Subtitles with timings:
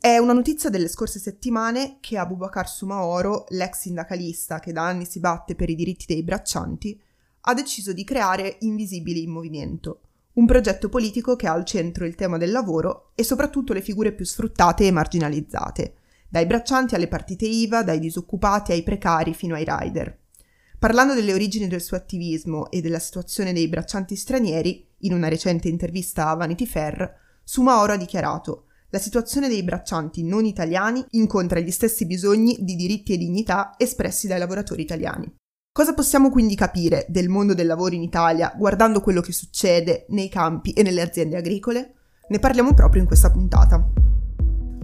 [0.00, 5.18] È una notizia delle scorse settimane che Abubakar Sumaoro, l'ex sindacalista che da anni si
[5.18, 7.02] batte per i diritti dei braccianti,
[7.40, 10.02] ha deciso di creare Invisibili in Movimento,
[10.34, 14.12] un progetto politico che ha al centro il tema del lavoro e soprattutto le figure
[14.12, 15.94] più sfruttate e marginalizzate,
[16.28, 20.16] dai braccianti alle partite IVA, dai disoccupati ai precari fino ai rider.
[20.78, 25.68] Parlando delle origini del suo attivismo e della situazione dei braccianti stranieri, in una recente
[25.68, 31.70] intervista a Vanity Fair, Sumaoro ha dichiarato la situazione dei braccianti non italiani incontra gli
[31.70, 35.30] stessi bisogni di diritti e dignità espressi dai lavoratori italiani.
[35.70, 40.28] Cosa possiamo quindi capire del mondo del lavoro in Italia guardando quello che succede nei
[40.28, 41.94] campi e nelle aziende agricole?
[42.28, 43.86] Ne parliamo proprio in questa puntata.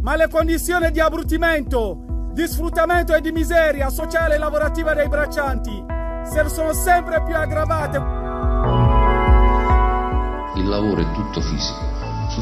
[0.01, 5.83] Ma le condizioni di abbrutimento, di sfruttamento e di miseria sociale e lavorativa dei braccianti
[6.49, 7.97] sono sempre più aggravate.
[10.61, 11.94] Il lavoro è tutto fisico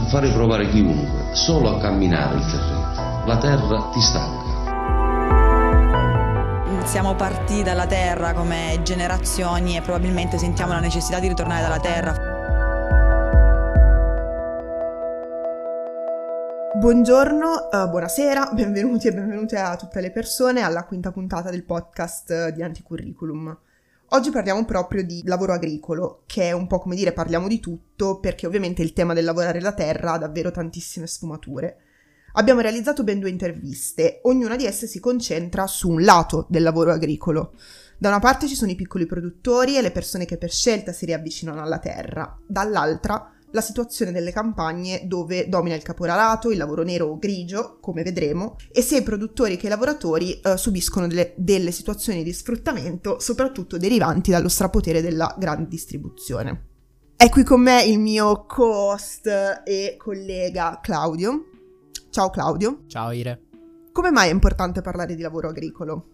[0.09, 3.25] fare provare chiunque solo a camminare il terreno.
[3.27, 4.51] La terra ti stanca.
[6.85, 12.31] Siamo partiti dalla terra come generazioni e probabilmente sentiamo la necessità di ritornare dalla terra.
[16.75, 22.49] Buongiorno, uh, buonasera, benvenuti e benvenute a tutte le persone alla quinta puntata del podcast
[22.49, 23.57] di Anticurriculum.
[24.15, 28.21] Oggi parliamo proprio di lavoro agricolo, che è un po' come dire parliamo di tutto,
[28.21, 31.79] perché ovviamente il tema del lavorare la terra ha davvero tantissime sfumature.
[32.35, 36.93] Abbiamo realizzato ben due interviste, ognuna di esse si concentra su un lato del lavoro
[36.93, 37.55] agricolo.
[37.97, 41.07] Da una parte ci sono i piccoli produttori e le persone che per scelta si
[41.07, 47.07] riavvicinano alla terra, dall'altra la situazione delle campagne dove domina il caporalato, il lavoro nero
[47.07, 51.71] o grigio, come vedremo, e sia i produttori che i lavoratori eh, subiscono delle, delle
[51.71, 56.67] situazioni di sfruttamento, soprattutto derivanti dallo strapotere della grande distribuzione.
[57.17, 61.45] È qui con me il mio co-host e collega Claudio.
[62.11, 62.81] Ciao Claudio.
[62.89, 63.43] Ciao Ire.
[63.93, 66.12] Come mai è importante parlare di lavoro agricolo?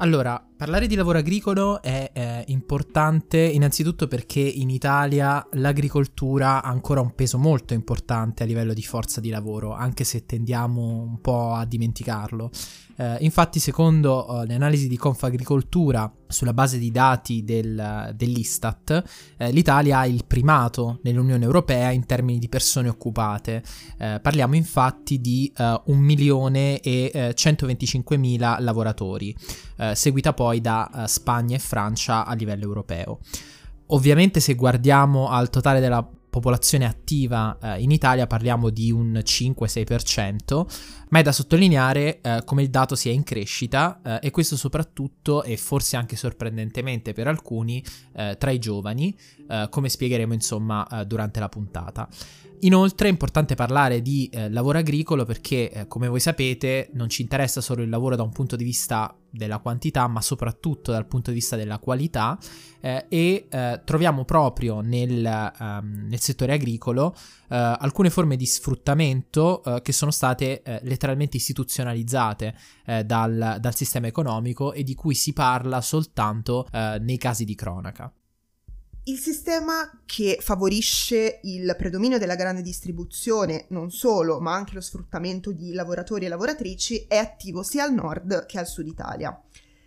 [0.00, 7.00] Allora, parlare di lavoro agricolo è eh, importante innanzitutto perché in Italia l'agricoltura ha ancora
[7.00, 11.52] un peso molto importante a livello di forza di lavoro, anche se tendiamo un po'
[11.52, 12.48] a dimenticarlo.
[12.96, 19.02] Eh, infatti, secondo uh, le analisi di Confagricoltura, sulla base di dati del, dell'Istat,
[19.36, 23.62] eh, l'Italia ha il primato nell'Unione Europea in termini di persone occupate.
[23.98, 29.34] Eh, parliamo infatti di uh, 1 milione e 125 eh, lavoratori,
[29.76, 33.18] eh, seguita poi da Spagna e Francia a livello europeo.
[33.86, 40.66] Ovviamente se guardiamo al totale della popolazione attiva eh, in Italia parliamo di un 5-6%,
[41.10, 45.42] ma è da sottolineare eh, come il dato sia in crescita eh, e questo soprattutto
[45.42, 47.84] e forse anche sorprendentemente per alcuni
[48.14, 49.16] eh, tra i giovani,
[49.48, 52.08] eh, come spiegheremo insomma eh, durante la puntata.
[52.62, 57.22] Inoltre è importante parlare di eh, lavoro agricolo perché, eh, come voi sapete, non ci
[57.22, 61.30] interessa solo il lavoro da un punto di vista della quantità, ma soprattutto dal punto
[61.30, 62.36] di vista della qualità
[62.80, 67.14] eh, e eh, troviamo proprio nel, um, nel settore agricolo
[67.48, 72.54] eh, alcune forme di sfruttamento eh, che sono state letteralmente istituzionalizzate
[73.04, 78.12] dal, dal, sistema economico e di cui si parla soltanto nei casi di cronaca.
[79.08, 85.50] Il sistema che favorisce il predominio della grande distribuzione, non solo, ma anche lo sfruttamento
[85.50, 89.34] di lavoratori e lavoratrici, è attivo sia al nord che al sud Italia.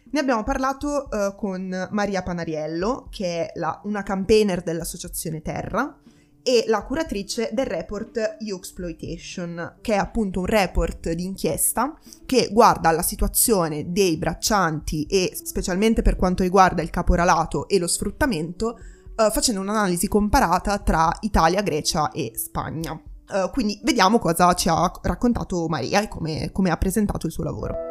[0.09, 5.99] Ne abbiamo parlato uh, con Maria Panariello, che è la, una campaigner dell'associazione Terra,
[6.41, 11.95] e la curatrice del report U-Exploitation, che è appunto un report di inchiesta
[12.25, 17.85] che guarda la situazione dei braccianti e specialmente per quanto riguarda il caporalato e lo
[17.85, 18.79] sfruttamento
[19.15, 22.91] uh, facendo un'analisi comparata tra Italia, Grecia e Spagna.
[22.93, 27.43] Uh, quindi vediamo cosa ci ha raccontato Maria e come, come ha presentato il suo
[27.43, 27.89] lavoro.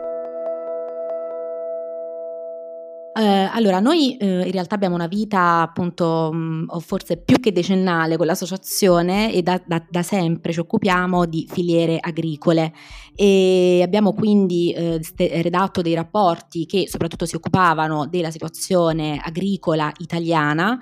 [3.13, 3.23] Eh,
[3.53, 8.17] allora, noi eh, in realtà abbiamo una vita appunto, mh, mm, forse più che decennale
[8.17, 12.73] con l'associazione e da, da, da, sempre ci occupiamo di filiere agricole
[13.17, 15.01] e abbiamo quindi eh,
[15.43, 20.79] redatto dei rapporti che soprattutto si occupavano della situazione agricola italiana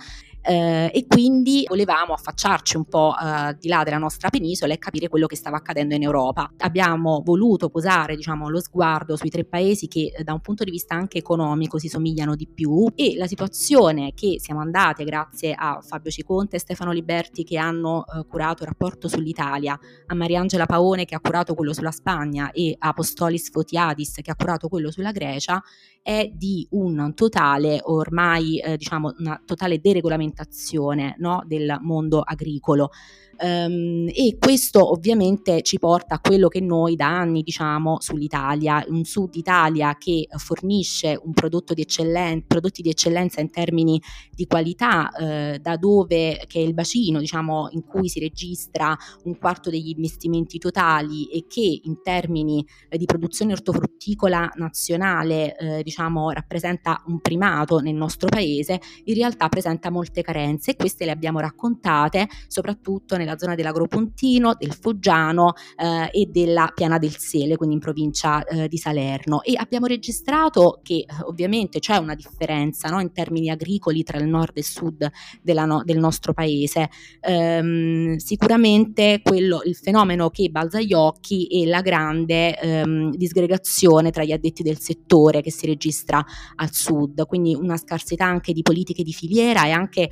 [0.48, 5.08] eh, e quindi volevamo affacciarci un po' eh, di là della nostra penisola e capire
[5.08, 6.50] quello che stava accadendo in Europa.
[6.60, 10.70] Abbiamo voluto posare diciamo, lo sguardo sui tre paesi che eh, da un punto di
[10.70, 15.80] vista anche economico si somigliano di più e la situazione che siamo andate grazie a
[15.82, 21.04] Fabio Ciconte e Stefano Liberti che hanno eh, curato il rapporto sull'Italia, a Mariangela Paone
[21.04, 25.12] che ha curato quello sulla Spagna e a Apostolis Fotiadis che ha curato quello sulla
[25.12, 25.62] Grecia,
[26.08, 32.92] è di un totale ormai eh, diciamo una totale deregolamentazione no, del mondo agricolo.
[33.40, 39.04] Um, e questo ovviamente ci porta a quello che noi da anni diciamo sull'Italia, un
[39.04, 44.02] Sud Italia che fornisce un prodotto di eccellenza, prodotti di eccellenza in termini
[44.34, 49.38] di qualità, eh, da dove che è il bacino diciamo in cui si registra un
[49.38, 56.30] quarto degli investimenti totali e che in termini eh, di produzione ortofrutticola nazionale eh, diciamo
[56.30, 61.38] rappresenta un primato nel nostro paese, in realtà presenta molte carenze e queste le abbiamo
[61.38, 67.74] raccontate soprattutto nel nella zona dell'Agropontino, del Foggiano eh, e della Piana del Sele, quindi
[67.74, 69.42] in provincia eh, di Salerno.
[69.42, 74.26] E abbiamo registrato che eh, ovviamente c'è una differenza no, in termini agricoli tra il
[74.26, 75.10] nord e il sud
[75.42, 76.88] no, del nostro paese.
[77.20, 84.24] Ehm, sicuramente quello, il fenomeno che balza agli occhi è la grande ehm, disgregazione tra
[84.24, 86.24] gli addetti del settore che si registra
[86.56, 90.08] al sud, quindi una scarsità anche di politiche di filiera e anche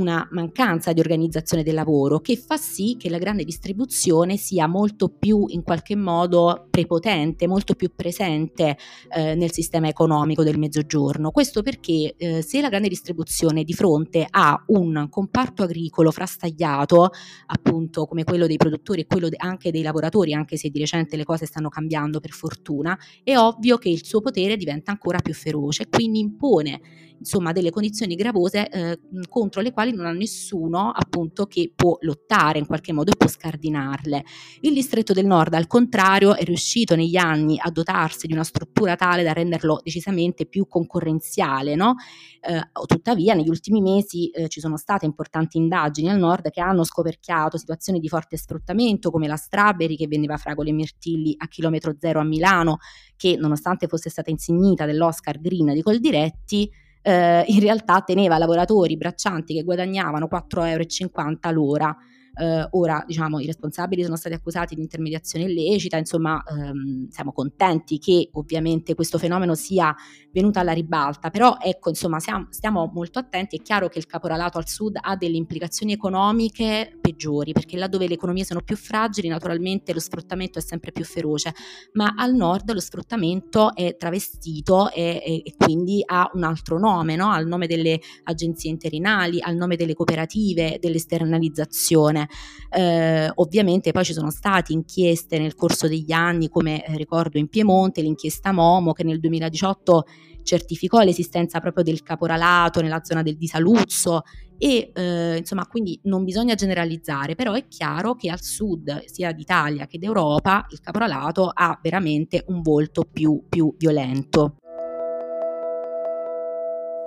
[0.00, 5.08] una mancanza di organizzazione del lavoro che fa sì che la grande distribuzione sia molto
[5.08, 8.76] più in qualche modo prepotente, molto più presente
[9.14, 11.30] eh, nel sistema economico del mezzogiorno.
[11.30, 17.10] Questo perché eh, se la grande distribuzione di fronte a un comparto agricolo frastagliato,
[17.46, 21.16] appunto come quello dei produttori e quello de- anche dei lavoratori, anche se di recente
[21.16, 25.34] le cose stanno cambiando per fortuna, è ovvio che il suo potere diventa ancora più
[25.34, 26.80] feroce, quindi impone
[27.20, 32.58] insomma delle condizioni gravose eh, contro le quali non ha nessuno appunto che può lottare
[32.58, 34.24] in qualche modo e può scardinarle.
[34.62, 38.96] Il distretto del nord al contrario è riuscito negli anni a dotarsi di una struttura
[38.96, 41.94] tale da renderlo decisamente più concorrenziale, no?
[42.40, 46.84] eh, tuttavia negli ultimi mesi eh, ci sono state importanti indagini al nord che hanno
[46.84, 51.94] scoperchiato situazioni di forte sfruttamento come la Strawberry che vendeva fragole e mirtilli a chilometro
[51.98, 52.78] zero a Milano
[53.16, 56.70] che nonostante fosse stata insignita dell'Oscar Green di Coldiretti
[57.02, 61.96] eh, in realtà teneva lavoratori braccianti che guadagnavano 4,50 euro l'ora
[62.40, 67.98] eh, ora diciamo i responsabili sono stati accusati di intermediazione illecita, insomma ehm, siamo contenti
[67.98, 69.94] che ovviamente questo fenomeno sia
[70.32, 74.58] venuto alla ribalta, però ecco insomma siamo, stiamo molto attenti, è chiaro che il caporalato
[74.58, 79.92] al sud ha delle implicazioni economiche peggiori, perché laddove le economie sono più fragili naturalmente
[79.92, 81.52] lo sfruttamento è sempre più feroce,
[81.92, 87.16] ma al nord lo sfruttamento è travestito e, e, e quindi ha un altro nome,
[87.16, 87.30] no?
[87.30, 92.28] al nome delle agenzie interinali, al nome delle cooperative, dell'esternalizzazione.
[92.70, 97.48] Eh, ovviamente poi ci sono state inchieste nel corso degli anni, come eh, ricordo in
[97.48, 100.04] Piemonte, l'inchiesta Momo che nel 2018
[100.42, 104.22] certificò l'esistenza proprio del caporalato nella zona del Disaluzzo
[104.62, 109.86] e eh, insomma quindi non bisogna generalizzare, però è chiaro che al sud sia d'Italia
[109.86, 114.56] che d'Europa il caporalato ha veramente un volto più, più violento.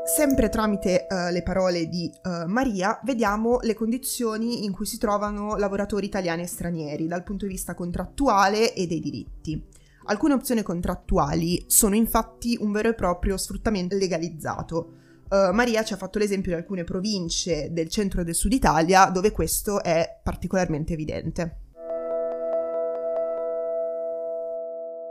[0.06, 5.56] Sempre tramite uh, le parole di uh, Maria, vediamo le condizioni in cui si trovano
[5.56, 9.66] lavoratori italiani e stranieri dal punto di vista contrattuale e dei diritti.
[10.08, 14.94] Alcune opzioni contrattuali sono infatti un vero e proprio sfruttamento legalizzato.
[15.30, 19.06] Uh, Maria ci ha fatto l'esempio di alcune province del centro e del sud Italia
[19.06, 21.63] dove questo è particolarmente evidente.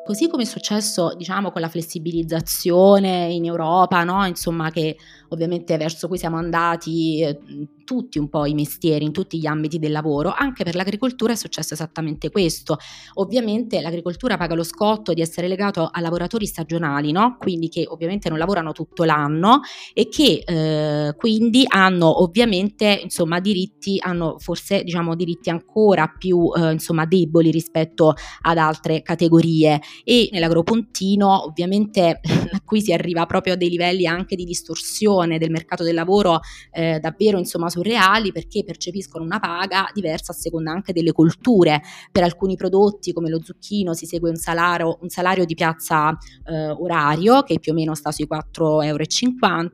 [0.04, 4.26] Così come è successo, diciamo, con la flessibilizzazione in Europa, no?
[4.26, 4.96] Insomma, che
[5.28, 7.38] ovviamente verso cui siamo andati eh,
[7.84, 11.37] tutti un po' i mestieri, in tutti gli ambiti del lavoro, anche per l'agricoltura è
[11.37, 12.79] successo esattamente questo.
[13.14, 17.36] Ovviamente l'agricoltura paga lo scotto di essere legato a lavoratori stagionali, no?
[17.39, 19.60] Quindi che ovviamente non lavorano tutto l'anno
[19.93, 26.72] e che eh, quindi hanno ovviamente, insomma, diritti, hanno forse, diciamo, diritti ancora più, eh,
[26.72, 32.20] insomma, deboli rispetto ad altre categorie e nell'agropontino ovviamente
[32.72, 36.98] qui si arriva proprio a dei livelli anche di distorsione del mercato del lavoro eh,
[37.00, 41.82] davvero insomma surreali perché percepiscono una paga diversa a seconda anche delle colture.
[42.10, 46.70] Per alcuni prodotti come lo zucchino si segue un salario, un salario di piazza eh,
[46.70, 49.05] orario che più o meno sta sui 4,50 euro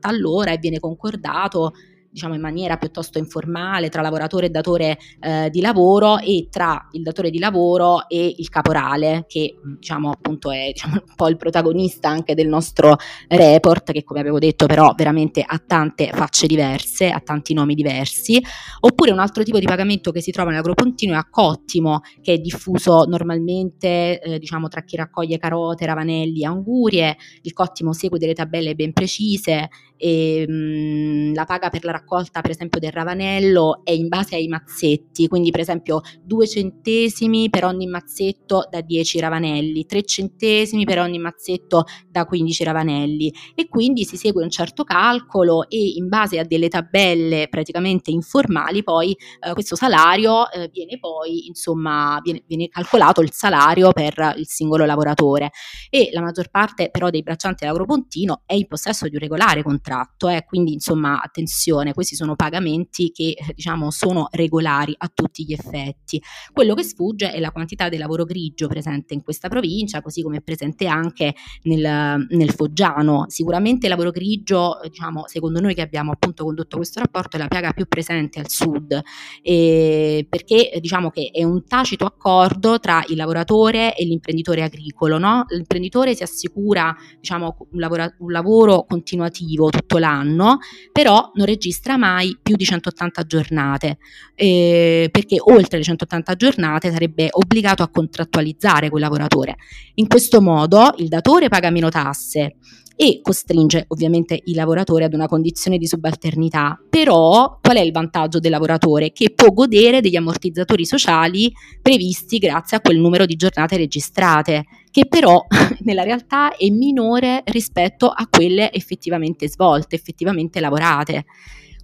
[0.01, 1.71] all'ora e viene concordato
[2.11, 7.03] diciamo in maniera piuttosto informale tra lavoratore e datore eh, di lavoro e tra il
[7.03, 12.09] datore di lavoro e il caporale che diciamo appunto è diciamo, un po' il protagonista
[12.09, 12.97] anche del nostro
[13.27, 18.41] report che come avevo detto però veramente ha tante facce diverse, ha tanti nomi diversi.
[18.81, 22.37] Oppure un altro tipo di pagamento che si trova nell'agropontino è a cottimo che è
[22.37, 27.17] diffuso normalmente eh, diciamo tra chi raccoglie carote, ravanelli, angurie.
[27.41, 32.51] Il cottimo segue delle tabelle ben precise e mh, la paga per la raccolta per
[32.51, 37.87] esempio del ravanello è in base ai mazzetti, quindi per esempio 2 centesimi per ogni
[37.87, 43.33] mazzetto da 10 ravanelli, 3 centesimi per ogni mazzetto da 15 ravanelli.
[43.55, 48.83] E quindi si segue un certo calcolo e in base a delle tabelle praticamente informali
[48.83, 54.47] poi eh, questo salario eh, viene poi insomma viene, viene calcolato il salario per il
[54.47, 55.51] singolo lavoratore.
[55.89, 60.29] E la maggior parte però dei braccianti dell'agropontino è in possesso di un regolare contratto,
[60.29, 65.53] eh, quindi insomma attenzione, questi sono pagamenti che eh, diciamo sono regolari a tutti gli
[65.53, 66.21] effetti.
[66.51, 70.37] Quello che sfugge è la quantità di lavoro grigio presente in questa provincia, così come
[70.37, 73.25] è presente anche nel, nel Foggiano.
[73.27, 77.47] Sicuramente il lavoro grigio, diciamo, secondo noi che abbiamo appunto condotto questo rapporto, è la
[77.47, 78.99] piaga più presente al sud,
[79.41, 85.45] eh, perché diciamo che è un tacito accordo tra il lavoratore e l'imprenditore agricolo, no?
[85.49, 90.59] L'imprenditore si assicura diciamo, un, lavora- un lavoro continuativo tutto l'anno,
[90.91, 93.97] però non registra mai più di 180 giornate,
[94.35, 99.55] eh, perché oltre le 180 giornate sarebbe obbligato a contrattualizzare quel lavoratore.
[99.95, 102.55] In questo modo il datore paga meno tasse
[103.01, 106.77] e costringe ovviamente i lavoratori ad una condizione di subalternità.
[106.89, 109.13] Però qual è il vantaggio del lavoratore?
[109.13, 111.49] Che può godere degli ammortizzatori sociali
[111.81, 115.45] previsti grazie a quel numero di giornate registrate, che però
[115.83, 121.23] nella realtà è minore rispetto a quelle effettivamente svolte, effettivamente lavorate.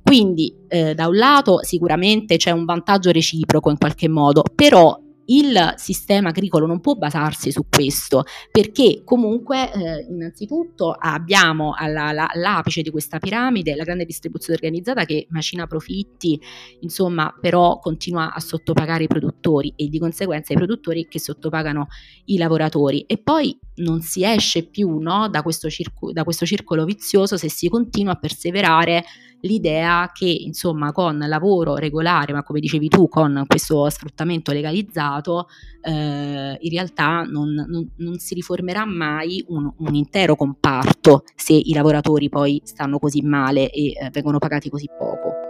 [0.06, 4.96] Quindi eh, da un lato sicuramente c'è un vantaggio reciproco in qualche modo, però
[5.26, 12.28] il sistema agricolo non può basarsi su questo perché comunque eh, innanzitutto abbiamo alla, la,
[12.28, 16.40] all'apice di questa piramide la grande distribuzione organizzata che macina profitti,
[16.82, 21.88] insomma però continua a sottopagare i produttori e di conseguenza i produttori che sottopagano
[22.26, 23.02] i lavoratori.
[23.08, 27.50] E poi non si esce più no, da, questo circo, da questo circolo vizioso se
[27.50, 29.04] si continua a perseverare
[29.46, 35.48] l'idea che insomma con lavoro regolare, ma come dicevi tu, con questo sfruttamento legalizzato,
[35.82, 41.74] eh, in realtà non, non, non, si riformerà mai un, un, intero comparto se i
[41.74, 45.45] lavoratori poi stanno così male e eh, vengono pagati così poco.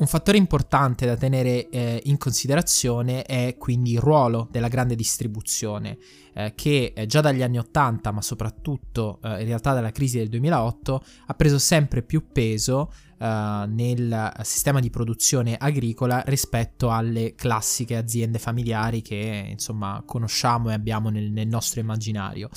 [0.00, 5.98] Un fattore importante da tenere eh, in considerazione è quindi il ruolo della grande distribuzione,
[6.32, 10.30] eh, che eh, già dagli anni 80, ma soprattutto eh, in realtà dalla crisi del
[10.30, 17.98] 2008, ha preso sempre più peso eh, nel sistema di produzione agricola rispetto alle classiche
[17.98, 22.48] aziende familiari che insomma conosciamo e abbiamo nel, nel nostro immaginario.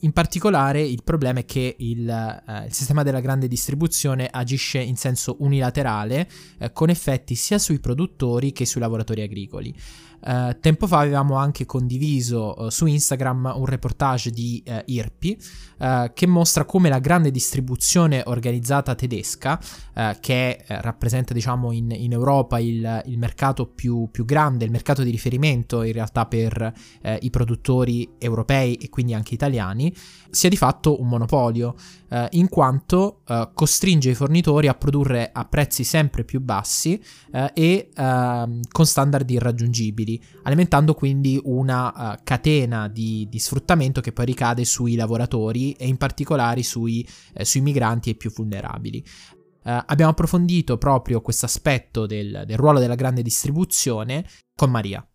[0.00, 4.96] In particolare il problema è che il, eh, il, sistema della grande distribuzione agisce in
[4.96, 9.74] senso unilaterale eh, con effetti sia sui produttori che sui lavoratori agricoli.
[10.26, 15.38] Uh, tempo fa avevamo anche condiviso uh, su Instagram un reportage di uh, IRPI
[16.14, 19.60] che mostra come la grande distribuzione organizzata tedesca,
[20.20, 25.10] che rappresenta diciamo in, in Europa il, il, mercato più, più, grande, il mercato di
[25.10, 26.72] riferimento in realtà per
[27.20, 29.94] i produttori europei e quindi anche italiani,
[30.30, 31.74] sia di fatto un monopolio,
[32.30, 33.20] in quanto
[33.52, 36.98] costringe i fornitori a produrre a prezzi sempre più bassi
[37.52, 44.26] e ehm, con standard irraggiungibili alimentando quindi una uh, catena di, di, sfruttamento che poi
[44.26, 49.04] ricade sui lavoratori e in particolare sui, eh, sui migranti e più vulnerabili.
[49.62, 55.06] Uh, abbiamo approfondito proprio questo aspetto del, del ruolo della grande distribuzione con Maria.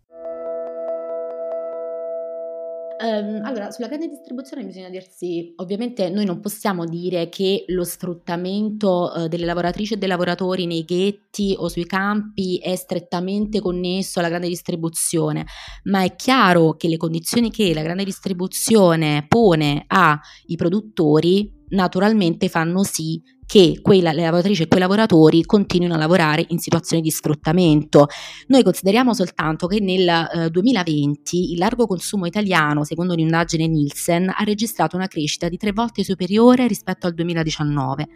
[3.04, 9.12] Um, allora, sulla grande distribuzione bisogna dirsi, ovviamente noi non possiamo dire che lo sfruttamento
[9.16, 14.30] uh, delle lavoratrici e dei lavoratori nei ghetti o sui campi è strettamente connesso alla
[14.30, 15.46] grande distribuzione,
[15.86, 22.84] ma è chiaro che le condizioni che la grande distribuzione pone ai produttori naturalmente fanno
[22.84, 23.20] sì
[23.52, 28.08] che quella, le lavoratrici e quei lavoratori continuino a lavorare in situazioni di sfruttamento.
[28.48, 34.44] Noi consideriamo soltanto che nel eh, 2020 il largo consumo italiano, secondo un'indagine Nielsen, ha
[34.46, 38.08] registrato una crescita di tre volte superiore rispetto al 2019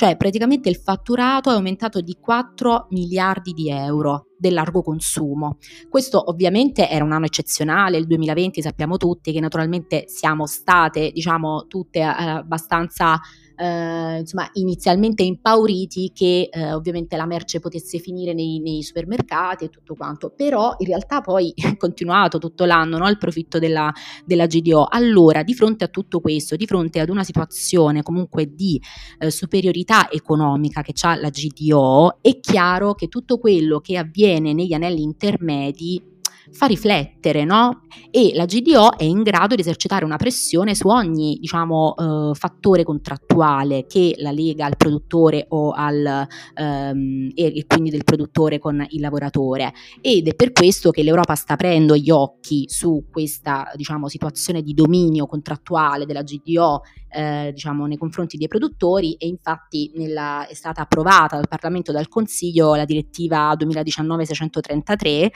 [0.00, 5.58] cioè praticamente il fatturato è aumentato di 4 miliardi di euro del largo consumo.
[5.90, 11.66] Questo ovviamente era un anno eccezionale, il 2020 sappiamo tutti che naturalmente siamo state, diciamo,
[11.68, 13.20] tutte eh, abbastanza
[13.60, 19.68] eh, insomma, inizialmente impauriti che eh, ovviamente la merce potesse finire nei, nei, supermercati e
[19.68, 23.92] tutto quanto, però in realtà poi è continuato tutto l'anno no, il profitto della,
[24.24, 24.86] della, GDO.
[24.88, 28.80] Allora, di fronte a tutto questo, di fronte ad una situazione comunque di
[29.18, 34.72] eh, superiorità economica che ha la GDO, è chiaro che tutto quello che avviene negli
[34.72, 36.08] anelli intermedi
[36.52, 37.82] fa riflettere, no?
[38.10, 42.82] E la GDO è in grado di esercitare una pressione su ogni, diciamo, eh, fattore
[42.82, 49.00] contrattuale che la lega al produttore o al, ehm, e quindi del produttore con il
[49.00, 49.72] lavoratore.
[50.00, 54.74] Ed è per questo che l'Europa sta aprendo gli occhi su questa, diciamo, situazione di
[54.74, 60.82] dominio contrattuale della GDO eh, diciamo, nei confronti dei produttori e infatti nella, è stata
[60.82, 65.28] approvata dal Parlamento e dal Consiglio la direttiva 2019-633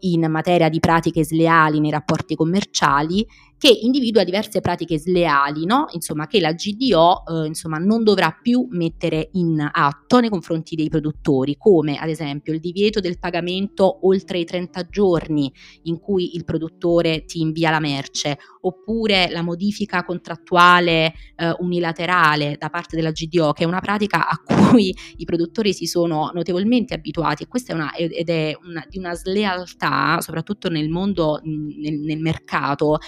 [0.00, 3.26] in materia di pratiche sleali nei rapporti commerciali
[3.58, 5.86] che individua diverse pratiche sleali, no?
[5.90, 10.88] insomma, che la GDO eh, insomma, non dovrà più mettere in atto nei confronti dei
[10.88, 16.44] produttori, come ad esempio il divieto del pagamento oltre i 30 giorni in cui il
[16.44, 23.52] produttore ti invia la merce, oppure la modifica contrattuale eh, unilaterale da parte della GDO,
[23.52, 27.74] che è una pratica a cui i produttori si sono notevolmente abituati e questa è
[27.74, 32.98] una, ed è una, di una slealtà, soprattutto nel mondo, nel, nel mercato,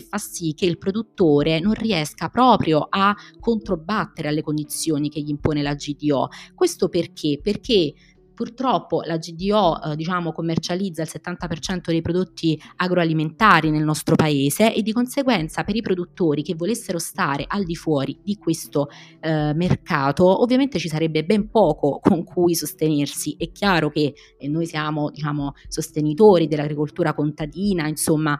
[0.00, 5.62] fa sì che il produttore non riesca proprio a controbattere alle condizioni che gli impone
[5.62, 6.28] la GDO.
[6.54, 7.40] Questo perché?
[7.42, 7.94] Perché
[8.38, 14.82] Purtroppo la GDO eh, diciamo, commercializza il 70% dei prodotti agroalimentari nel nostro paese e
[14.82, 20.40] di conseguenza per i produttori che volessero stare al di fuori di questo eh, mercato
[20.40, 23.34] ovviamente ci sarebbe ben poco con cui sostenersi.
[23.36, 28.38] È chiaro che eh, noi siamo diciamo, sostenitori dell'agricoltura contadina, insomma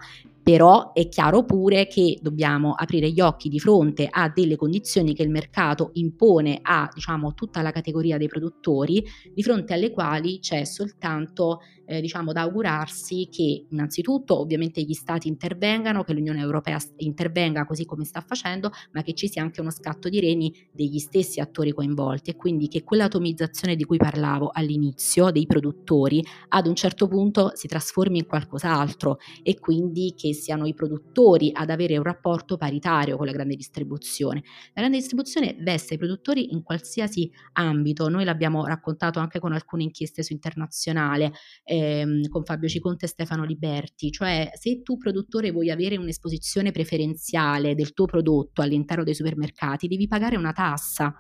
[0.49, 5.23] però è chiaro pure che dobbiamo aprire gli occhi di fronte a delle condizioni che
[5.23, 10.64] il mercato impone a diciamo, tutta la categoria dei produttori, di fronte alle quali c'è
[10.64, 17.64] soltanto eh, diciamo, da augurarsi che innanzitutto ovviamente gli stati intervengano, che l'Unione Europea intervenga
[17.64, 21.40] così come sta facendo, ma che ci sia anche uno scatto di reni degli stessi
[21.40, 27.09] attori coinvolti e quindi che quell'atomizzazione di cui parlavo all'inizio dei produttori ad un certo
[27.09, 32.59] punto si trasformi in qualcos'altro e quindi che siano i produttori ad avere un rapporto
[32.59, 34.42] paritario con la grande distribuzione.
[34.75, 39.85] La grande distribuzione veste i produttori in qualsiasi ambito, noi l'abbiamo raccontato anche con alcune
[39.85, 41.33] inchieste su internazionale.
[41.64, 46.71] Eh, ehm, con Fabio Ciconte e Stefano Liberti, cioè se tu produttore vuoi avere un'esposizione
[46.71, 51.15] preferenziale del tuo prodotto all'interno dei supermercati, devi pagare una tassa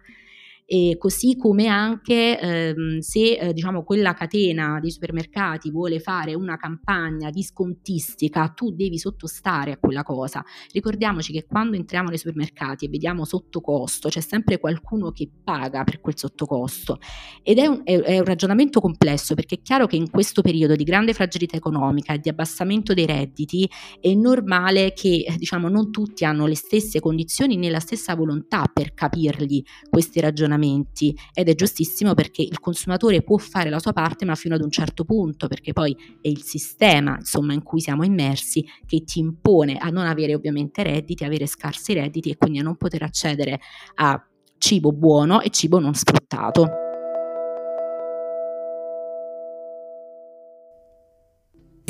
[0.70, 6.58] e così come anche ehm, se eh, diciamo quella catena di supermercati vuole fare una
[6.58, 10.44] campagna di scontistica, tu devi sottostare a quella cosa.
[10.70, 16.02] Ricordiamoci che quando entriamo nei supermercati e vediamo sottocosto, c'è sempre qualcuno che paga per
[16.02, 16.98] quel sottocosto
[17.42, 20.76] ed è un, è, è un ragionamento complesso perché è chiaro che in questo periodo
[20.76, 23.66] di grande fragilità economica e di abbassamento dei redditi
[24.02, 28.92] è normale che diciamo non tutti hanno le stesse condizioni né la stessa volontà per
[28.92, 34.24] capirli questi ragionamenti ragionamenti ed è giustissimo perché il consumatore può fare la sua parte
[34.24, 38.04] ma fino ad un certo punto perché poi è il sistema insomma in cui siamo
[38.04, 42.62] immersi che ti impone a non avere ovviamente redditi, avere scarsi redditi e quindi a
[42.62, 43.60] non poter accedere
[43.96, 44.22] a
[44.58, 46.87] cibo buono e cibo non sfruttato.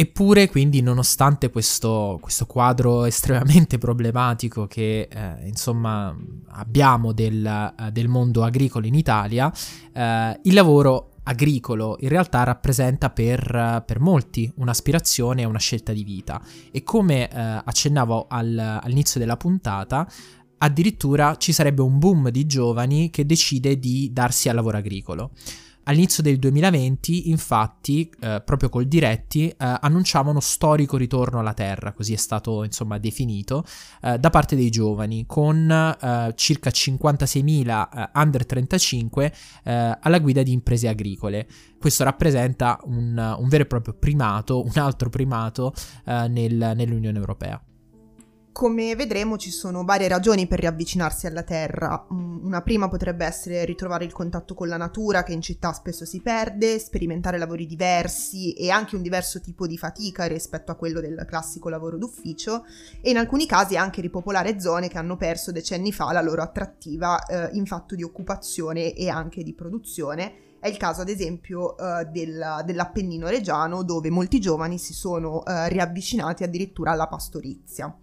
[0.01, 6.17] Eppure, quindi, nonostante questo, questo quadro estremamente problematico che eh, insomma
[6.51, 9.53] abbiamo del, eh, del, mondo agricolo in Italia,
[9.93, 16.05] eh, il lavoro agricolo in realtà rappresenta per, per, molti un'aspirazione e una scelta di
[16.05, 16.41] vita.
[16.71, 20.09] E come eh, accennavo al, all'inizio della puntata,
[20.59, 25.33] addirittura ci sarebbe un boom di giovani che decide di darsi al lavoro agricolo.
[25.89, 31.93] All'inizio del 2020, infatti, eh, proprio col Diretti, eh, annunciava uno storico ritorno alla Terra,
[31.93, 33.65] così è stato insomma definito,
[34.03, 39.33] eh, da parte dei giovani, con eh, circa 56.000 eh, under 35
[39.65, 41.49] eh, alla guida di imprese agricole.
[41.79, 45.73] Questo rappresenta un, un, vero e proprio primato, un altro primato
[46.05, 47.63] nel, nell'Unione Europea.
[48.59, 52.09] Come vedremo ci sono varie ragioni per riavvicinarsi alla Terra.
[52.13, 56.05] Mm, una prima potrebbe essere ritrovare il contatto con la natura che in città spesso
[56.05, 60.99] si perde, sperimentare lavori diversi e anche un diverso tipo di fatica rispetto a quello
[60.99, 62.65] del classico lavoro d'ufficio
[63.01, 67.25] e in alcuni casi anche ripopolare zone che hanno perso decenni fa la loro attrattiva
[67.27, 70.33] eh, in fatto di occupazione e anche di produzione.
[70.59, 75.43] È il caso ad esempio uh, del, dell'Appennino Reggiano dove molti giovani si sono uh,
[75.69, 77.97] riavvicinati addirittura alla pastorizia.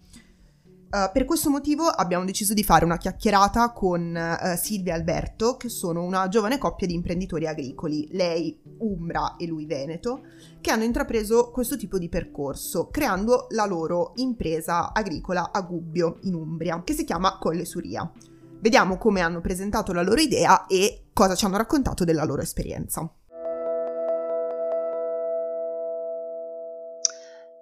[0.96, 5.58] Uh, per questo motivo abbiamo deciso di fare una chiacchierata con uh, Silvia e Alberto,
[5.58, 10.22] che sono una giovane coppia di imprenditori agricoli, lei Umbra e lui Veneto,
[10.62, 16.34] che hanno intrapreso questo tipo di percorso, creando la loro impresa agricola a Gubbio, in
[16.34, 18.10] Umbria, che si chiama Colle Suria.
[18.62, 23.06] Vediamo come hanno presentato la loro idea e cosa ci hanno raccontato della loro esperienza.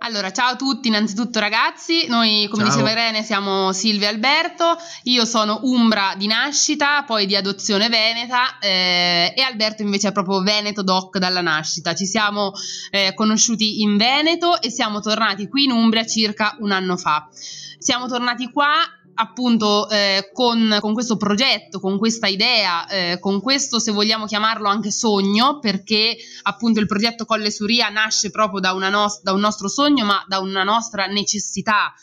[0.06, 2.74] Allora, ciao a tutti, innanzitutto ragazzi, noi come Ciao.
[2.74, 8.60] diceva Irene siamo Silvia e Alberto, io sono Umbra di nascita, poi di adozione veneta
[8.60, 11.96] eh, e Alberto invece è proprio Veneto Doc dalla nascita.
[11.96, 12.52] Ci siamo
[12.92, 17.30] eh, conosciuti in Veneto e siamo tornati qui in Umbria circa un anno fa.
[17.78, 18.74] Siamo tornati qua
[19.15, 24.67] appunto eh, con, con questo progetto, con questa idea, eh, con questo se vogliamo chiamarlo
[24.67, 29.67] anche sogno, perché appunto il progetto Colle Suria nasce proprio da, nos- da un nostro
[29.67, 31.93] sogno, ma da una nostra necessità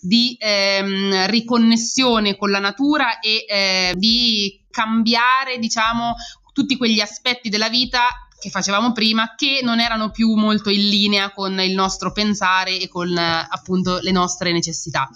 [0.00, 6.14] di ehm, riconnessione con la natura e eh, di cambiare, diciamo,
[6.52, 8.06] tutti quegli aspetti della vita
[8.38, 12.88] che facevamo prima che non erano più molto in linea con il nostro pensare e
[12.88, 15.08] con appunto le nostre necessità.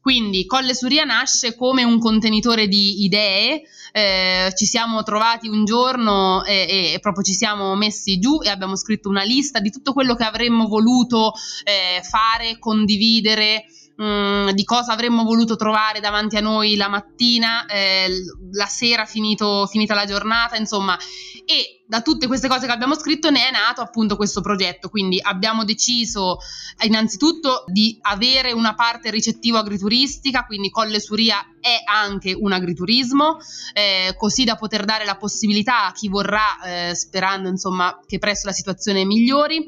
[0.00, 6.42] Quindi Colle Suria nasce come un contenitore di idee, eh, ci siamo trovati un giorno
[6.44, 10.14] e, e proprio ci siamo messi giù e abbiamo scritto una lista di tutto quello
[10.14, 11.32] che avremmo voluto
[11.64, 13.64] eh, fare, condividere,
[13.96, 18.08] mh, di cosa avremmo voluto trovare davanti a noi la mattina, eh,
[18.52, 20.96] la sera finito- finita la giornata, insomma.
[21.44, 24.88] E da tutte queste cose che abbiamo scritto ne è nato appunto questo progetto.
[24.88, 26.38] Quindi abbiamo deciso
[26.84, 33.38] innanzitutto di avere una parte ricettivo-agrituristica, quindi Colle Suria è anche un agriturismo,
[33.74, 38.46] eh, così da poter dare la possibilità a chi vorrà, eh, sperando insomma che presto
[38.46, 39.66] la situazione migliori,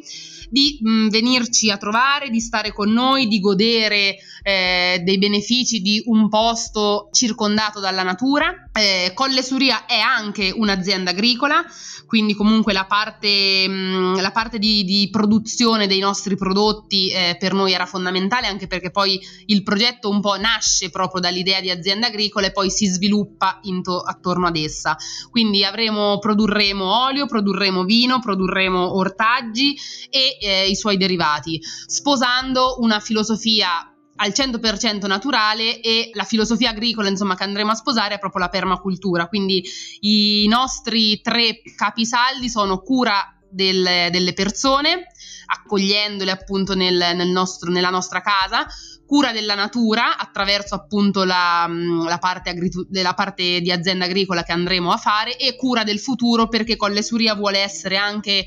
[0.48, 6.02] di mh, venirci a trovare, di stare con noi, di godere eh, dei benefici di
[6.06, 8.68] un posto circondato dalla natura.
[8.74, 11.62] Eh, Colle Suria è anche un'azienda agricola,
[12.06, 17.52] quindi comunque la parte, mh, la parte di, di produzione dei nostri prodotti eh, per
[17.52, 22.06] noi era fondamentale, anche perché poi il progetto un po' nasce proprio dall'idea di azienda
[22.06, 24.96] agricola e poi si sviluppa into- attorno ad essa.
[25.30, 29.76] Quindi avremo, produrremo olio, produrremo vino, produrremo ortaggi
[30.08, 33.91] e eh, i suoi derivati, sposando una filosofia
[34.22, 38.48] al 100% naturale e la filosofia agricola insomma che andremo a sposare è proprio la
[38.48, 39.26] permacultura.
[39.26, 39.62] Quindi
[40.00, 45.06] i nostri tre capisaldi sono cura del- delle persone
[45.46, 48.66] accogliendole appunto nel, nel nostro- nella nostra casa
[49.04, 54.52] cura della natura attraverso appunto la, la parte agritu- la parte di azienda agricola che
[54.52, 58.46] andremo a fare e cura del futuro perché Colle Suria vuole essere anche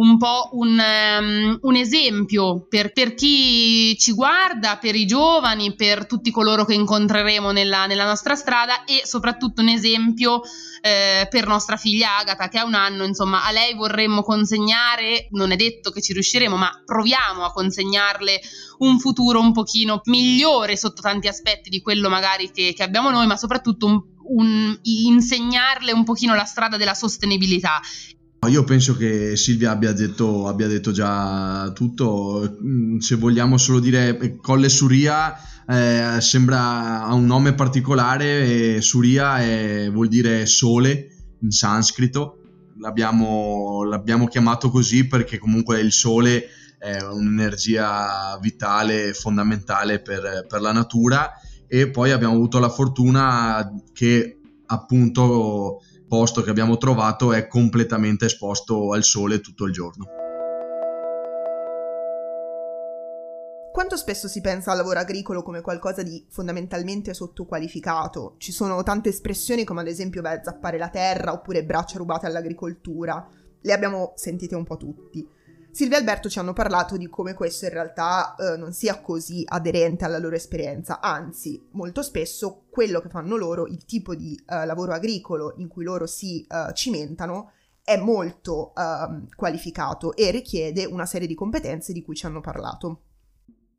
[0.00, 6.06] un po' un, ehm, un esempio per, per chi ci guarda, per i giovani, per
[6.06, 10.40] tutti coloro che incontreremo nella, nella nostra strada e soprattutto un esempio
[10.80, 15.52] eh, per nostra figlia Agata che ha un anno, insomma a lei vorremmo consegnare, non
[15.52, 18.40] è detto che ci riusciremo, ma proviamo a consegnarle
[18.78, 23.26] un futuro un pochino migliore sotto tanti aspetti di quello magari che, che abbiamo noi,
[23.26, 27.80] ma soprattutto un- un- insegnarle un pochino la strada della sostenibilità
[28.48, 32.56] Io penso che Silvia abbia detto, abbia detto già tutto.
[32.62, 35.36] Mm, Se vogliamo solo dire eh, Colle Suria,
[35.68, 38.76] eh, sembra ha un nome particolare.
[38.76, 41.08] e Suria è- vuol dire sole
[41.42, 42.38] in sanscrito.
[42.78, 46.46] L'abbiamo, l'abbiamo chiamato così perché comunque il sole
[46.78, 51.30] è un'energia vitale fondamentale per, per la natura.
[51.66, 58.92] E poi abbiamo avuto la fortuna che appunto posto che abbiamo trovato è completamente esposto
[58.92, 60.08] al sole tutto il giorno.
[63.72, 68.34] Quanto spesso si pensa al lavoro agricolo come qualcosa di fondamentalmente sottoqualificato?
[68.38, 73.24] Ci sono tante espressioni come ad esempio beh, zappare la terra oppure braccia rubate all'agricoltura.
[73.60, 75.24] Le abbiamo sentite un po' tutti.
[75.72, 79.44] Silvia e Alberto ci hanno parlato di come questo in realtà eh, non sia così
[79.46, 84.66] aderente alla loro esperienza, anzi, molto spesso quello che fanno loro, il tipo di eh,
[84.66, 87.52] lavoro agricolo in cui loro si eh, cimentano,
[87.82, 93.02] è molto ehm, qualificato e richiede una serie di competenze di cui ci hanno parlato.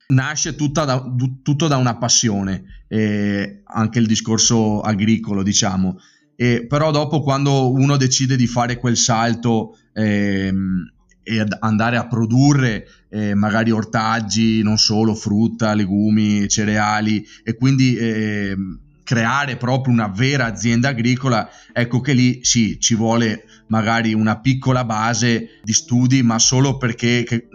[0.08, 1.06] Nasce da-
[1.42, 5.98] tutto da una passione, eh, anche il discorso agricolo, diciamo.
[6.36, 10.92] E però dopo quando uno decide di fare quel salto ehm,
[11.24, 18.80] e andare a produrre eh, magari ortaggi, non solo frutta, legumi, cereali e quindi ehm,
[19.04, 24.86] creare proprio una vera azienda agricola, ecco che lì sì, ci vuole magari una piccola
[24.86, 27.48] base di studi, ma solo perché che,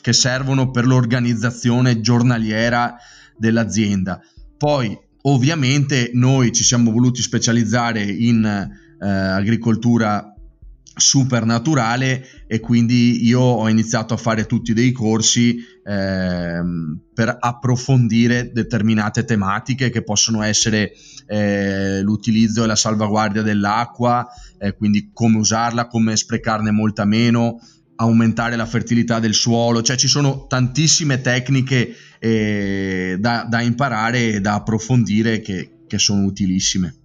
[0.00, 2.96] che servono per l'organizzazione giornaliera
[3.36, 4.20] dell'azienda.
[4.56, 10.33] Poi ovviamente noi ci siamo voluti specializzare in eh, agricoltura
[10.96, 19.24] supernaturale e quindi io ho iniziato a fare tutti dei corsi ehm, per approfondire determinate
[19.24, 20.92] tematiche che possono essere
[21.26, 24.26] eh, l'utilizzo e la salvaguardia dell'acqua,
[24.58, 27.58] eh, quindi come usarla, come sprecarne molta meno,
[27.96, 34.40] aumentare la fertilità del suolo, cioè ci sono tantissime tecniche eh, da, da, imparare e
[34.40, 36.96] da approfondire che, che sono utilissime.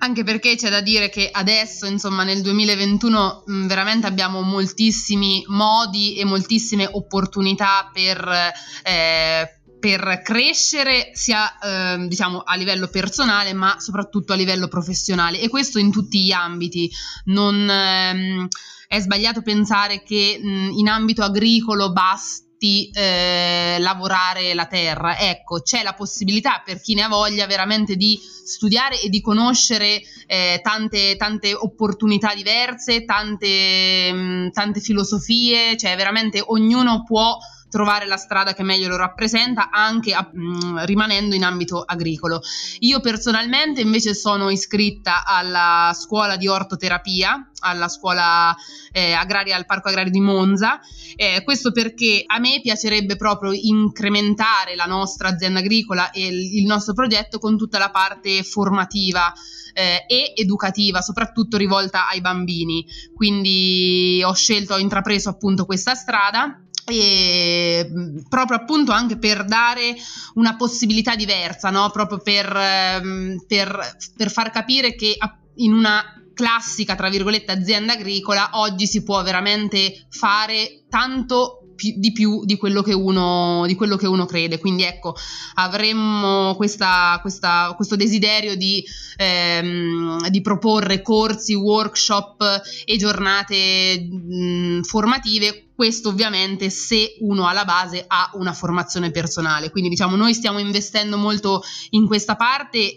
[0.00, 6.16] Anche perché c'è da dire che adesso, insomma, nel 2021 mh, veramente abbiamo moltissimi modi
[6.16, 8.52] e moltissime opportunità per,
[8.84, 15.40] eh, per crescere sia eh, diciamo a livello personale ma soprattutto a livello professionale.
[15.40, 16.88] E questo in tutti gli ambiti.
[17.24, 18.46] Non ehm,
[18.86, 22.47] è sbagliato pensare che mh, in ambito agricolo basta
[22.92, 25.18] eh, lavorare la terra.
[25.18, 30.00] Ecco, c'è la possibilità per chi ne ha voglia veramente di studiare e di conoscere
[30.26, 37.36] eh, tante, tante, opportunità diverse, tante, mh, tante filosofie, cioè veramente ognuno può
[37.68, 42.40] trovare la strada che meglio lo rappresenta anche a, mh, mm, rimanendo in ambito agricolo.
[42.80, 48.54] Io personalmente invece sono iscritta alla scuola di ortoterapia, alla scuola
[48.92, 50.80] eh, agraria al Parco Agrario di Monza,
[51.16, 56.94] eh, questo perché a me piacerebbe proprio incrementare la nostra azienda agricola e il, nostro
[56.94, 59.32] progetto con tutta la parte formativa
[59.72, 62.86] eh, e educativa, soprattutto rivolta ai bambini.
[63.14, 66.62] Quindi ho scelto, ho intrapreso appunto questa strada
[66.96, 67.90] e
[68.28, 69.94] proprio appunto anche per dare
[70.34, 71.90] una possibilità diversa, no?
[71.90, 75.16] proprio per, ehm, per, per far capire che
[75.56, 76.02] in una
[76.38, 82.82] classica, tra virgolette, azienda agricola oggi si può veramente fare tanto di più di quello,
[82.86, 84.58] uno, di quello che uno crede.
[84.58, 85.14] Quindi ecco,
[85.54, 88.84] avremmo questa, questa, questo desiderio di,
[89.16, 95.64] ehm, di, proporre corsi, workshop e giornate mh, formative.
[95.78, 99.70] Questo ovviamente se uno alla base ha una formazione personale.
[99.70, 102.96] Quindi diciamo noi stiamo investendo molto in questa parte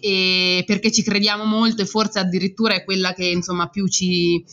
[0.66, 4.44] perché ci crediamo molto e forse addirittura è quella che insomma più ci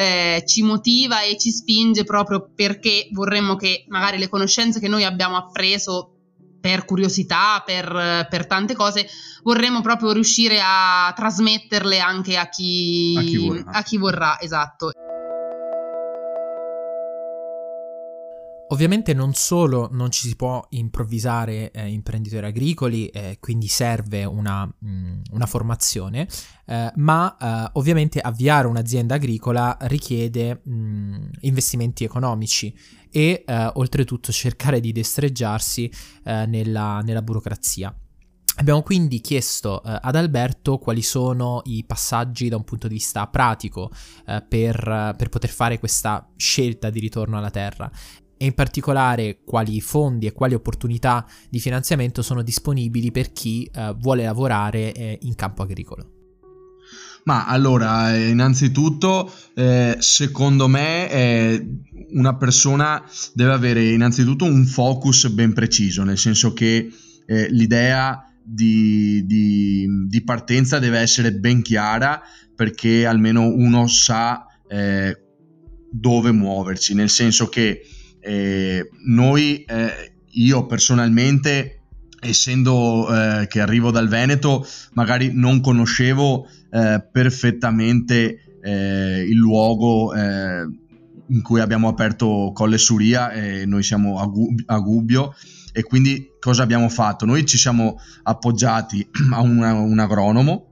[0.00, 5.04] eh, ci motiva e ci spinge proprio perché vorremmo che magari le conoscenze che noi
[5.04, 6.14] abbiamo appreso
[6.58, 9.06] per curiosità, per, per, tante cose,
[9.42, 13.70] vorremmo proprio riuscire a trasmetterle anche a chi, a chi, vorrà.
[13.70, 14.90] A chi vorrà, esatto.
[18.72, 24.64] Ovviamente non solo non ci si può improvvisare eh, imprenditori agricoli, eh, quindi serve una,
[24.64, 26.28] mh, mm, una formazione,
[26.66, 32.72] eh, ma eh, ovviamente avviare un'azienda agricola richiede mh, mm, investimenti economici
[33.10, 35.90] e eh, oltretutto cercare di destreggiarsi
[36.22, 37.92] eh, nella, nella burocrazia.
[38.56, 43.26] Abbiamo quindi chiesto eh, ad Alberto quali sono i passaggi da un punto di vista
[43.26, 43.90] pratico
[44.26, 47.90] eh, per, per, poter fare questa scelta di ritorno alla terra
[48.42, 53.94] e in particolare quali fondi e quali opportunità di finanziamento sono disponibili per chi eh,
[53.98, 56.12] vuole lavorare eh, in campo agricolo.
[57.24, 61.66] Ma allora, eh, innanzitutto, eh, secondo me, eh,
[62.12, 66.90] una persona deve avere innanzitutto un focus ben preciso, nel senso che
[67.26, 72.22] eh, l'idea di, di, di, partenza deve essere ben chiara
[72.56, 75.14] perché almeno uno sa eh,
[75.92, 77.82] dove muoversi, nel senso che
[78.20, 81.80] eh, noi, eh, io personalmente,
[82.20, 90.68] essendo eh, che arrivo dal Veneto, magari non conoscevo eh, perfettamente eh, il luogo eh,
[91.30, 95.34] in cui abbiamo aperto Colle Suria e noi siamo a, Gub- a Gubbio
[95.72, 97.24] e quindi cosa abbiamo fatto?
[97.24, 100.66] Noi ci siamo appoggiati a un, un agronomo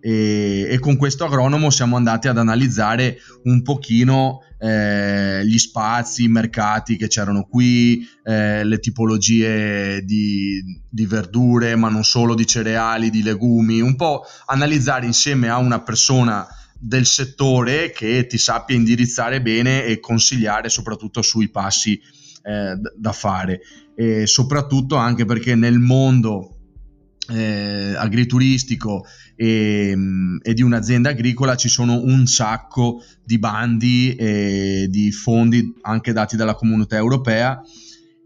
[0.00, 6.28] e, e, con questo agronomo siamo andati ad analizzare un pochino eh, gli spazi, i
[6.28, 13.10] mercati che c'erano qui, eh, le tipologie di, di, verdure, ma non solo di cereali,
[13.10, 16.46] di legumi, un po' analizzare insieme a una persona
[16.78, 22.00] del settore che ti sappia indirizzare bene e consigliare soprattutto sui passi
[22.42, 23.60] eh, da fare.
[23.94, 26.53] E soprattutto anche perché nel mondo
[27.28, 29.04] eh, agrituristico
[29.36, 29.96] e,
[30.42, 36.36] e, di un'azienda agricola ci sono un sacco di bandi e di fondi anche dati
[36.36, 37.60] dalla comunità europea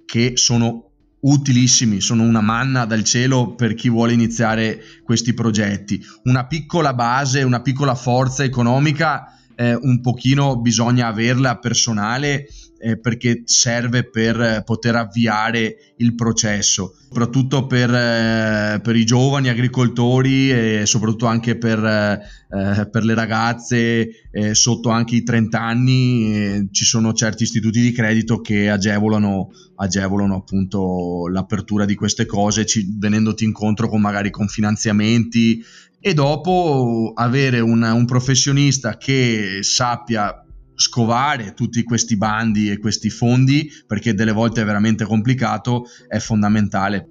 [0.05, 6.01] che sono utilissimi, sono una manna dal cielo per chi vuole iniziare questi progetti.
[6.25, 12.47] Una piccola base, una piccola forza economica, eh, un pochino bisogna averla personale
[12.79, 20.51] eh, perché serve per poter avviare il processo, soprattutto per, eh, per i giovani agricoltori
[20.51, 26.35] e soprattutto anche per, eh, per le ragazze eh, sotto anche i 30 anni.
[26.35, 32.65] Eh, ci sono certi istituti di credito che agevolano, agevolano appunto l'apertura di queste cose,
[32.65, 35.63] ci, venendoti incontro con magari con finanziamenti
[36.01, 40.45] e dopo avere un, un professionista che sappia
[40.79, 47.09] scovare tutti questi bandi e questi fondi, perché delle volte è veramente complicato, è fondamentale.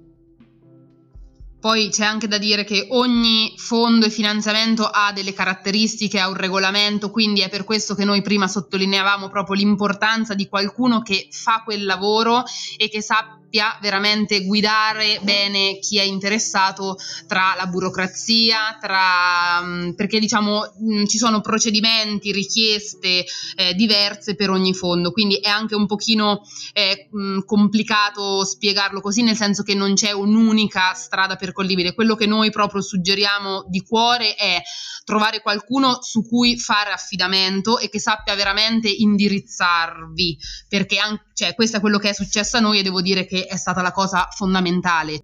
[1.60, 6.36] Poi c'è anche da dire che ogni fondo e finanziamento ha delle caratteristiche, ha un
[6.36, 11.62] regolamento, quindi è per questo che noi prima sottolineavamo proprio l'importanza di qualcuno che fa
[11.64, 12.44] quel lavoro
[12.76, 19.92] e che sa sappia veramente guidare bene chi è interessato tra la burocrazia, tra, mm,
[19.92, 23.24] perché diciamo mm, ci sono procedimenti, richieste
[23.56, 26.42] eh, diverse per ogni fondo, quindi è anche un pochino
[26.74, 31.94] eh, mm, complicato spiegarlo così, nel senso che non c'è un'unica strada percorribile.
[31.94, 34.62] Quello che noi proprio suggeriamo di cuore è
[35.04, 41.78] trovare qualcuno su cui fare affidamento e che sappia veramente indirizzarvi, perché anche, cioè, questo
[41.78, 44.28] è quello che è successo a noi e devo dire che è stata la cosa
[44.30, 45.22] fondamentale.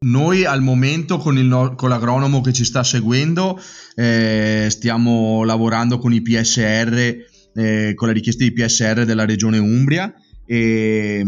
[0.00, 3.60] Noi al momento con, il, con, l'agronomo che ci sta seguendo
[3.94, 7.14] eh, stiamo lavorando con i PSR,
[7.54, 10.12] eh, con le richieste di PSR della regione Umbria
[10.44, 11.24] e,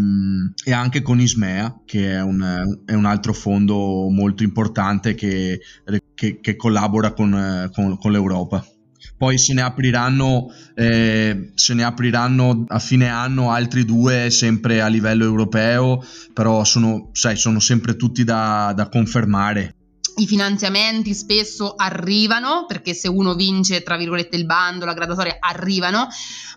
[0.64, 5.60] e anche con Ismea che è un, è un, altro fondo molto importante che,
[6.14, 8.66] che, che collabora con, con, con l'Europa
[9.16, 14.86] poi se ne apriranno, eh, se ne apriranno a fine anno altri due sempre a
[14.88, 19.74] livello europeo, però sono, sai, sono sempre tutti da, da confermare.
[20.16, 26.06] I finanziamenti spesso arrivano perché se uno vince, tra virgolette, il bando, la graduatoria arrivano,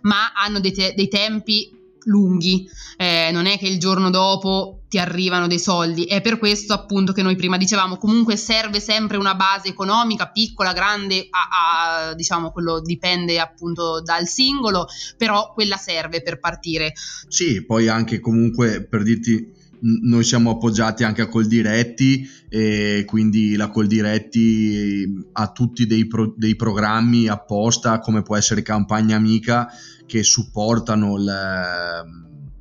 [0.01, 1.76] ma hanno dei, te- dei tempi
[2.07, 2.67] lunghi,
[2.97, 7.11] eh, non è che il giorno dopo ti arrivano dei soldi, è per questo appunto
[7.11, 12.51] che noi prima dicevamo comunque serve sempre una base economica, piccola, grande, a, a, diciamo
[12.51, 16.93] quello dipende appunto dal singolo, però quella serve per partire.
[17.27, 23.69] Sì, poi anche comunque per dirti noi siamo appoggiati anche a Coldiretti e quindi la
[23.69, 29.67] Coldiretti ha tutti dei, pro, dei programmi apposta come può essere Campagna Amica
[30.07, 31.17] che supportano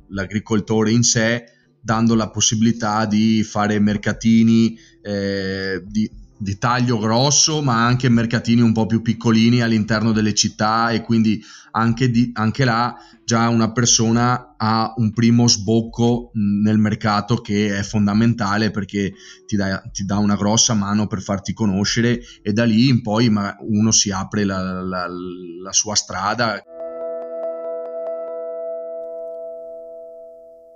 [0.09, 1.43] l'agricoltore in sé
[1.81, 8.73] dando la possibilità di fare mercatini eh, di, di, taglio grosso ma anche mercatini un
[8.73, 14.55] po' più piccolini all'interno delle città e quindi anche, di, anche là già una persona
[14.57, 19.13] ha un primo sbocco nel mercato che è fondamentale perché
[19.45, 23.27] ti dà, ti dà, una grossa mano per farti conoscere e da lì in poi
[23.27, 26.61] uno si apre la, la, la sua strada.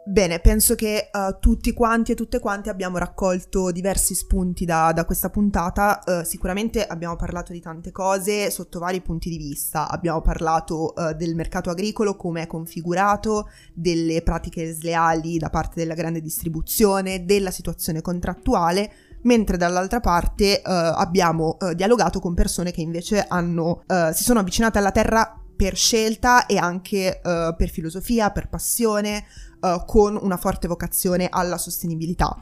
[0.04, 5.06] Bene, penso che uh, tutti quanti e tutte quante abbiamo raccolto diversi spunti da, da
[5.06, 6.02] questa puntata.
[6.04, 9.88] Uh, sicuramente abbiamo parlato di tante cose sotto vari punti di vista.
[9.88, 15.94] Abbiamo parlato uh, del mercato agricolo, come è configurato, delle pratiche sleali da parte della
[15.94, 18.92] grande distribuzione, della situazione contrattuale
[19.24, 23.84] mentre dall'altra parte abbiamo dialogato con persone che invece hanno,
[24.14, 29.24] si sono avvicinate alla terra per scelta e anche per filosofia, per passione,
[29.62, 32.38] uh, con una forte vocazione alla sostenibilità.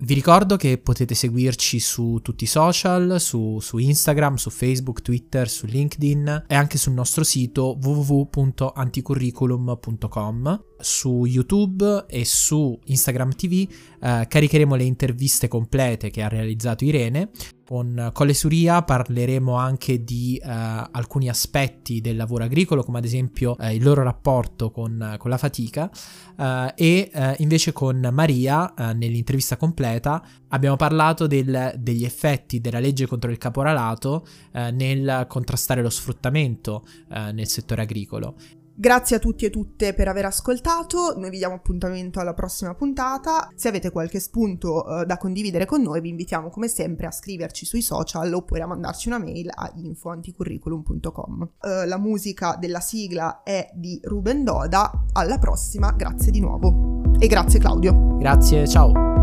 [0.00, 5.48] Vi ricordo che potete seguirci su tutti i social, su, su, Instagram, su Facebook, Twitter,
[5.48, 13.68] su LinkedIn e anche sul nostro sito www.anticurriculum.com su YouTube e su Instagram TV
[14.00, 17.30] eh, caricheremo le interviste complete che ha realizzato Irene.
[17.68, 23.58] Con Colle Suria parleremo anche di eh, alcuni aspetti del lavoro agricolo, come ad esempio
[23.58, 25.90] eh, il loro rapporto con, con la fatica,
[26.38, 32.78] eh, e eh, invece con Maria, eh, nell'intervista completa, abbiamo parlato del, degli effetti della
[32.78, 38.34] legge contro il caporalato nel contrastare lo sfruttamento nel settore agricolo.
[38.80, 43.50] Grazie a tutti e tutte per aver ascoltato, noi vi diamo appuntamento alla prossima puntata.
[43.56, 47.66] Se avete qualche spunto uh, da condividere con noi vi invitiamo come sempre a scriverci
[47.66, 51.40] sui social oppure a mandarci una mail a infoanticurriculum.com.
[51.60, 57.02] Uh, la musica della sigla è di Ruben Doda, alla prossima, grazie di nuovo.
[57.18, 58.16] E grazie Claudio.
[58.16, 59.17] Grazie, ciao.